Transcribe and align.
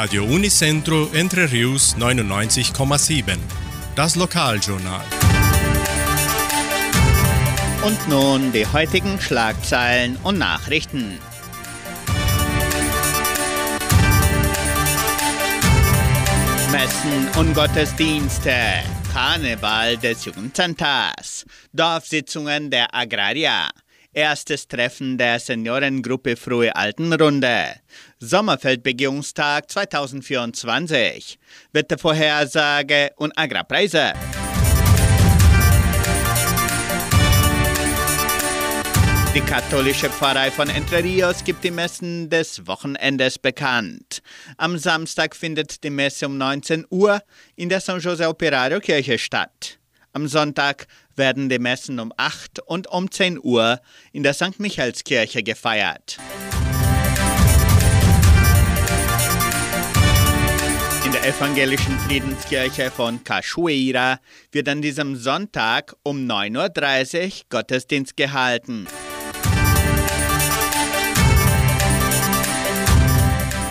Radio 0.00 0.22
Unicentro 0.22 1.10
Entre 1.12 1.50
Rius 1.50 1.96
99,7. 1.96 3.36
Das 3.96 4.14
Lokaljournal. 4.14 5.04
Und 7.84 8.08
nun 8.08 8.52
die 8.52 8.64
heutigen 8.64 9.20
Schlagzeilen 9.20 10.16
und 10.22 10.38
Nachrichten. 10.38 11.18
Messen 16.70 17.28
und 17.36 17.54
Gottesdienste, 17.54 18.54
Karneval 19.12 19.96
des 19.96 20.26
Jugendzentrals, 20.26 21.44
Dorfsitzungen 21.72 22.70
der 22.70 22.94
Agraria, 22.94 23.68
erstes 24.12 24.68
Treffen 24.68 25.18
der 25.18 25.38
Seniorengruppe 25.38 26.36
Frühe 26.36 26.74
Altenrunde, 26.74 27.76
Sommerfeldbegehungstag 28.18 29.70
2024, 29.70 31.38
Wettervorhersage 31.72 33.10
und 33.16 33.36
Agrarpreise. 33.38 34.14
Die 39.34 39.40
katholische 39.42 40.10
Pfarrei 40.10 40.50
von 40.50 40.68
Entre 40.68 41.04
Rios 41.04 41.44
gibt 41.44 41.62
die 41.62 41.70
Messen 41.70 42.28
des 42.28 42.66
Wochenendes 42.66 43.38
bekannt. 43.38 44.20
Am 44.56 44.78
Samstag 44.78 45.36
findet 45.36 45.84
die 45.84 45.90
Messe 45.90 46.26
um 46.26 46.38
19 46.38 46.86
Uhr 46.90 47.22
in 47.54 47.68
der 47.68 47.80
San 47.80 48.00
Jose 48.00 48.26
Operario 48.26 48.80
Kirche 48.80 49.18
statt. 49.18 49.78
Am 50.12 50.26
Sonntag 50.26 50.86
werden 51.18 51.48
die 51.48 51.58
Messen 51.58 52.00
um 52.00 52.12
8 52.16 52.60
und 52.60 52.86
um 52.86 53.10
10 53.10 53.38
Uhr 53.42 53.80
in 54.12 54.22
der 54.22 54.34
St. 54.34 54.58
Michaelskirche 54.58 55.42
gefeiert. 55.42 56.18
In 61.04 61.12
der 61.12 61.26
evangelischen 61.26 61.98
Friedenskirche 62.00 62.90
von 62.90 63.24
Cachoeira 63.24 64.20
wird 64.52 64.68
an 64.68 64.82
diesem 64.82 65.16
Sonntag 65.16 65.94
um 66.02 66.26
9.30 66.26 67.24
Uhr 67.24 67.32
Gottesdienst 67.48 68.16
gehalten. 68.16 68.86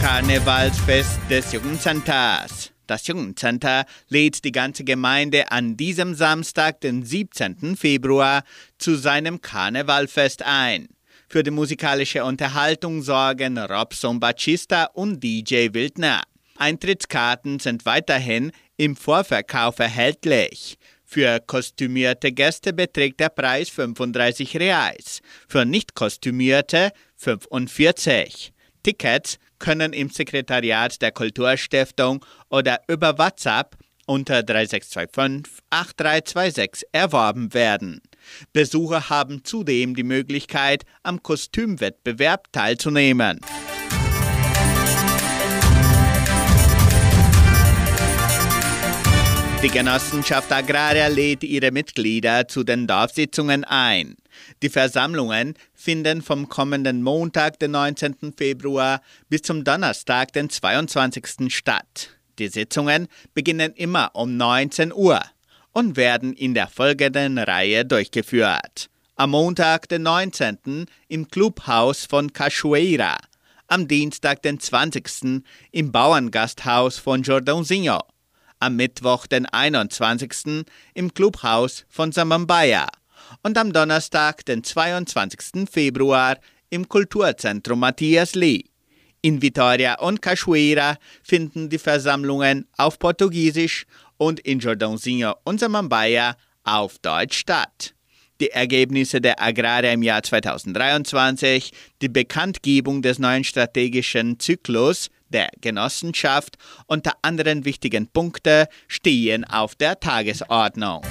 Karnevalsfest 0.00 1.18
des 1.28 1.52
Jugendcenters. 1.52 2.72
Das 2.88 3.06
Jugendcenter 3.06 3.84
lädt 4.08 4.44
die 4.44 4.50
ganze 4.50 4.82
Gemeinde 4.82 5.52
an 5.52 5.76
diesem 5.76 6.14
Samstag, 6.14 6.80
den 6.80 7.04
17. 7.04 7.76
Februar, 7.76 8.44
zu 8.78 8.96
seinem 8.96 9.42
Karnevalfest 9.42 10.42
ein. 10.42 10.88
Für 11.28 11.42
die 11.42 11.50
musikalische 11.50 12.24
Unterhaltung 12.24 13.02
sorgen 13.02 13.58
Robson 13.58 14.18
Bacista 14.18 14.84
und 14.94 15.22
DJ 15.22 15.68
Wildner. 15.74 16.22
Eintrittskarten 16.56 17.60
sind 17.60 17.84
weiterhin 17.84 18.52
im 18.78 18.96
Vorverkauf 18.96 19.78
erhältlich. 19.78 20.78
Für 21.04 21.40
kostümierte 21.40 22.32
Gäste 22.32 22.72
beträgt 22.72 23.20
der 23.20 23.28
Preis 23.28 23.68
35 23.68 24.56
Reais, 24.58 25.20
für 25.46 25.66
nicht 25.66 25.94
kostümierte 25.94 26.92
45. 27.16 28.54
Tickets 28.82 29.38
können 29.58 29.92
im 29.92 30.10
Sekretariat 30.10 31.00
der 31.02 31.12
Kulturstiftung 31.12 32.24
oder 32.48 32.80
über 32.88 33.18
WhatsApp 33.18 33.76
unter 34.06 34.42
3625 34.42 35.62
8326 35.70 36.88
erworben 36.92 37.52
werden. 37.54 38.00
Besucher 38.52 39.10
haben 39.10 39.44
zudem 39.44 39.94
die 39.94 40.02
Möglichkeit, 40.02 40.84
am 41.02 41.22
Kostümwettbewerb 41.22 42.52
teilzunehmen. 42.52 43.40
Die 49.60 49.70
Genossenschaft 49.70 50.52
Agraria 50.52 51.08
lädt 51.08 51.42
ihre 51.42 51.72
Mitglieder 51.72 52.46
zu 52.46 52.62
den 52.62 52.86
Dorfsitzungen 52.86 53.64
ein. 53.64 54.14
Die 54.62 54.68
Versammlungen 54.68 55.54
finden 55.74 56.22
vom 56.22 56.48
kommenden 56.48 57.02
Montag, 57.02 57.58
den 57.58 57.72
19. 57.72 58.34
Februar, 58.36 59.02
bis 59.28 59.42
zum 59.42 59.64
Donnerstag, 59.64 60.32
den 60.32 60.48
22. 60.48 61.52
statt. 61.52 62.10
Die 62.38 62.46
Sitzungen 62.46 63.08
beginnen 63.34 63.72
immer 63.74 64.10
um 64.14 64.36
19 64.36 64.92
Uhr 64.92 65.20
und 65.72 65.96
werden 65.96 66.34
in 66.34 66.54
der 66.54 66.68
folgenden 66.68 67.38
Reihe 67.38 67.84
durchgeführt. 67.84 68.88
Am 69.16 69.30
Montag, 69.30 69.88
den 69.88 70.02
19. 70.04 70.86
im 71.08 71.26
Clubhaus 71.26 72.06
von 72.06 72.32
Cachoeira. 72.32 73.16
Am 73.66 73.88
Dienstag, 73.88 74.40
den 74.42 74.60
20. 74.60 75.42
im 75.72 75.90
Bauerngasthaus 75.90 76.98
von 76.98 77.24
Jordãozinho 77.24 78.02
am 78.60 78.76
Mittwoch, 78.76 79.26
den 79.26 79.46
21. 79.46 80.64
im 80.94 81.14
Clubhaus 81.14 81.84
von 81.88 82.12
Samambaya 82.12 82.88
und 83.42 83.58
am 83.58 83.72
Donnerstag, 83.72 84.44
den 84.44 84.64
22. 84.64 85.68
Februar, 85.70 86.38
im 86.70 86.88
Kulturzentrum 86.88 87.80
Matthias 87.80 88.34
Lee. 88.34 88.64
In 89.20 89.42
Vitoria 89.42 89.98
und 89.98 90.22
Cachoeira 90.22 90.96
finden 91.22 91.68
die 91.68 91.78
Versammlungen 91.78 92.66
auf 92.76 92.98
Portugiesisch 92.98 93.84
und 94.16 94.40
in 94.40 94.60
Jordãozinho 94.60 95.34
und 95.44 95.60
Samambaya 95.60 96.36
auf 96.64 96.98
Deutsch 96.98 97.38
statt. 97.38 97.94
Die 98.40 98.50
Ergebnisse 98.50 99.20
der 99.20 99.42
Agraria 99.42 99.92
im 99.92 100.04
Jahr 100.04 100.22
2023, 100.22 101.72
die 102.00 102.08
Bekanntgebung 102.08 103.02
des 103.02 103.18
neuen 103.18 103.42
strategischen 103.42 104.38
Zyklus 104.38 105.10
der 105.30 105.50
Genossenschaft 105.60 106.56
unter 106.86 107.12
anderen 107.22 107.64
wichtigen 107.64 108.08
Punkte 108.08 108.68
stehen 108.86 109.44
auf 109.44 109.74
der 109.74 110.00
Tagesordnung. 110.00 111.02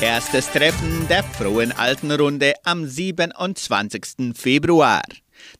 Erstes 0.00 0.48
Treffen 0.50 1.08
der 1.08 1.24
Frohen 1.24 1.72
Altenrunde 1.72 2.54
am 2.62 2.86
27. 2.86 4.32
Februar. 4.32 5.02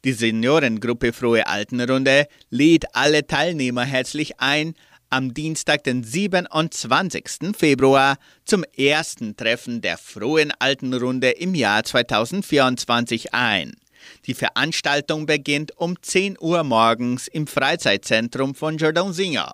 Die 0.04 0.12
Seniorengruppe 0.12 1.12
Frohe 1.12 1.46
Altenrunde 1.46 2.28
lädt 2.48 2.94
alle 2.94 3.26
Teilnehmer 3.26 3.84
herzlich 3.84 4.38
ein, 4.38 4.74
am 5.10 5.34
Dienstag, 5.34 5.84
den 5.84 6.04
27. 6.04 7.56
Februar, 7.56 8.18
zum 8.44 8.64
ersten 8.76 9.36
Treffen 9.36 9.80
der 9.80 9.98
Frohen 9.98 10.52
Altenrunde 10.58 11.30
im 11.30 11.54
Jahr 11.54 11.84
2024 11.84 13.34
ein. 13.34 13.76
Die 14.26 14.34
Veranstaltung 14.34 15.26
beginnt 15.26 15.76
um 15.76 16.00
10 16.00 16.36
Uhr 16.40 16.62
morgens 16.64 17.28
im 17.28 17.46
Freizeitzentrum 17.46 18.54
von 18.54 18.78
Jordãozinho. 18.78 19.50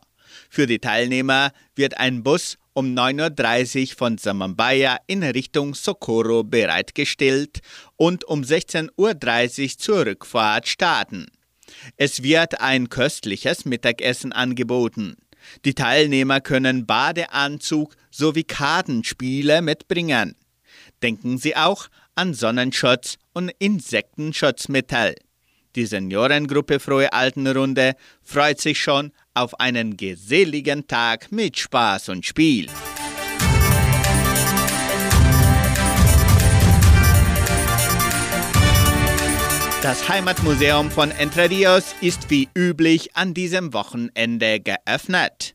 Für 0.51 0.67
die 0.67 0.79
Teilnehmer 0.79 1.53
wird 1.75 1.99
ein 1.99 2.23
Bus 2.23 2.59
um 2.73 2.95
9.30 2.95 3.91
Uhr 3.91 3.97
von 3.97 4.19
Samambaya 4.19 4.99
in 5.07 5.23
Richtung 5.23 5.75
Socorro 5.75 6.43
bereitgestellt 6.43 7.61
und 7.97 8.25
um 8.25 8.43
16.30 8.43 9.63
Uhr 9.63 9.79
zur 9.79 10.07
Rückfahrt 10.07 10.67
starten. 10.67 11.27
Es 11.97 12.23
wird 12.23 12.61
ein 12.61 12.89
köstliches 12.89 13.65
Mittagessen 13.65 14.33
angeboten. 14.33 15.17
Die 15.65 15.75
Teilnehmer 15.75 16.41
können 16.41 16.87
Badeanzug 16.87 17.95
sowie 18.11 18.45
Kartenspiele 18.45 19.63
mitbringen. 19.63 20.37
Denken 21.03 21.39
Sie 21.39 21.57
auch 21.57 21.89
an 22.15 22.35
Sonnenschutz 22.35 23.17
und 23.33 23.51
Insektenschutzmittel. 23.59 25.17
Die 25.77 25.87
Seniorengruppe 25.87 26.79
Frohe 26.79 27.13
Altenrunde 27.13 27.97
freut 28.23 28.61
sich 28.61 28.81
schon 28.81 29.13
auf 29.35 29.59
einen 29.59 29.97
geselligen 29.97 30.87
Tag 30.87 31.33
mit 31.33 31.59
Spaß 31.59 32.11
und 32.11 32.25
Spiel. 32.25 32.69
Das 39.85 40.09
Heimatmuseum 40.09 40.91
von 40.91 41.11
Entre 41.11 41.51
Rios 41.51 41.95
ist 42.01 42.31
wie 42.31 42.49
üblich 42.57 43.15
an 43.17 43.35
diesem 43.35 43.75
Wochenende 43.75 44.59
geöffnet. 44.59 45.55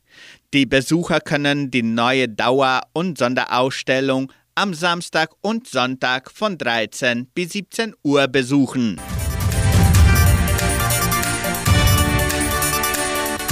Die 0.54 0.66
Besucher 0.66 1.18
können 1.18 1.72
die 1.72 1.82
neue 1.82 2.28
Dauer- 2.28 2.82
und 2.92 3.18
Sonderausstellung 3.18 4.30
am 4.54 4.72
Samstag 4.72 5.30
und 5.40 5.66
Sonntag 5.66 6.30
von 6.30 6.56
13 6.56 7.26
bis 7.34 7.54
17 7.54 7.92
Uhr 8.04 8.28
besuchen. 8.28 9.00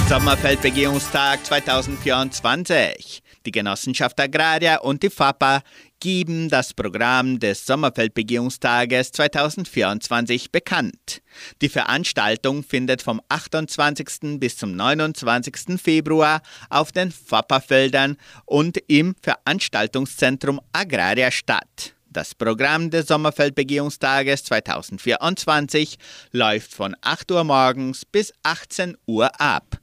Sommerfeldbegehungstag 0.07 1.45
2024. 1.45 3.21
Die 3.45 3.51
Genossenschaft 3.51 4.19
Agraria 4.19 4.77
und 4.79 5.03
die 5.03 5.09
FAPA 5.09 5.61
geben 5.99 6.49
das 6.49 6.73
Programm 6.73 7.39
des 7.39 7.65
Sommerfeldbegehungstages 7.65 9.11
2024 9.11 10.51
bekannt. 10.51 11.21
Die 11.61 11.69
Veranstaltung 11.69 12.63
findet 12.63 13.01
vom 13.01 13.21
28. 13.29 14.39
bis 14.39 14.57
zum 14.57 14.75
29. 14.75 15.81
Februar 15.81 16.41
auf 16.69 16.91
den 16.91 17.11
FAPA-Feldern 17.11 18.17
und 18.45 18.77
im 18.87 19.15
Veranstaltungszentrum 19.21 20.59
Agraria 20.71 21.31
statt. 21.31 21.95
Das 22.11 22.33
Programm 22.33 22.89
des 22.89 23.07
Sommerfeldbegehungstages 23.07 24.43
2024 24.45 25.97
läuft 26.31 26.73
von 26.73 26.95
8 27.01 27.31
Uhr 27.31 27.43
morgens 27.43 28.03
bis 28.05 28.33
18 28.43 28.97
Uhr 29.05 29.29
ab. 29.39 29.79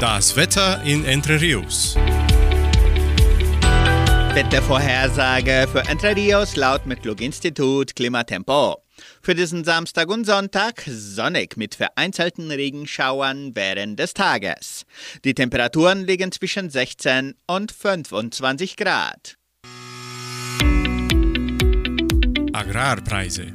Das 0.00 0.36
Wetter 0.36 0.82
in 0.82 1.04
Entre 1.04 1.40
Rios. 1.40 1.96
Wettervorhersage 4.36 5.66
für 5.72 5.80
Entre 5.88 6.14
Rios 6.14 6.56
laut 6.56 6.84
Metlog-Institut 6.84 7.96
Klimatempo. 7.96 8.82
Für 9.22 9.34
diesen 9.34 9.64
Samstag 9.64 10.10
und 10.10 10.26
Sonntag 10.26 10.82
sonnig 10.86 11.56
mit 11.56 11.74
vereinzelten 11.74 12.50
Regenschauern 12.50 13.52
während 13.54 13.98
des 13.98 14.12
Tages. 14.12 14.84
Die 15.24 15.32
Temperaturen 15.32 16.04
liegen 16.04 16.32
zwischen 16.32 16.68
16 16.68 17.34
und 17.46 17.72
25 17.72 18.76
Grad. 18.76 19.38
Agrarpreise. 22.52 23.46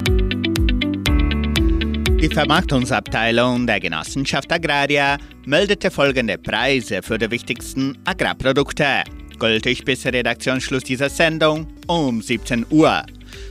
Die 2.20 2.28
Vermarktungsabteilung 2.28 3.68
der 3.68 3.78
Genossenschaft 3.78 4.50
Agraria 4.50 5.18
meldete 5.46 5.92
folgende 5.92 6.38
Preise 6.38 7.02
für 7.04 7.18
die 7.18 7.30
wichtigsten 7.30 7.96
Agrarprodukte. 8.04 9.04
Gültig 9.42 9.84
bis 9.84 10.06
Redaktionsschluss 10.06 10.84
dieser 10.84 11.10
Sendung 11.10 11.66
um 11.88 12.22
17 12.22 12.64
Uhr. 12.70 13.02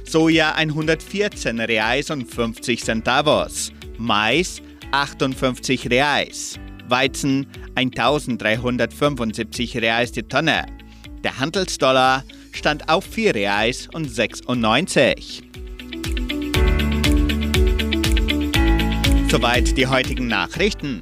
Soja 0.05 0.53
114 0.53 1.59
Reais 1.59 2.09
und 2.09 2.33
50 2.33 2.81
Centavos. 2.81 3.73
Mais 3.97 4.61
58 4.93 5.89
Reais. 5.89 6.57
Weizen 6.87 7.45
1375 7.75 9.81
Reais 9.81 10.13
die 10.13 10.23
Tonne. 10.23 10.65
Der 11.25 11.37
Handelsdollar 11.37 12.23
stand 12.53 12.87
auf 12.87 13.03
4 13.03 13.35
Reais 13.35 13.89
und 13.91 14.09
96. 14.09 15.43
Soweit 19.29 19.77
die 19.77 19.87
heutigen 19.87 20.27
Nachrichten. 20.27 21.01